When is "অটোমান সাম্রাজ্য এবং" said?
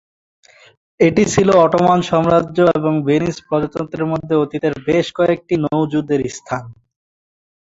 1.65-2.93